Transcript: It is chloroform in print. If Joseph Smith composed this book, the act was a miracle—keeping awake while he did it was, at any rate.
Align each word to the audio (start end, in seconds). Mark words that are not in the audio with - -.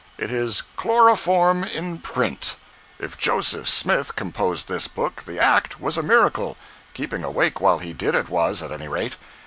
It 0.17 0.31
is 0.31 0.63
chloroform 0.77 1.63
in 1.63 1.99
print. 1.99 2.55
If 2.97 3.19
Joseph 3.19 3.69
Smith 3.69 4.15
composed 4.15 4.67
this 4.67 4.87
book, 4.87 5.25
the 5.27 5.39
act 5.39 5.79
was 5.79 5.95
a 5.95 6.01
miracle—keeping 6.01 7.23
awake 7.23 7.61
while 7.61 7.77
he 7.77 7.93
did 7.93 8.15
it 8.15 8.27
was, 8.27 8.63
at 8.63 8.71
any 8.71 8.87
rate. 8.87 9.17